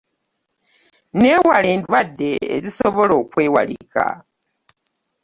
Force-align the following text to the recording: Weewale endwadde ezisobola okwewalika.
Weewale 1.19 1.67
endwadde 1.75 2.29
ezisobola 2.55 3.13
okwewalika. 3.21 4.05